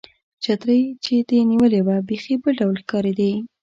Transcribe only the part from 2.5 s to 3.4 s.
ډول ښکارېدې.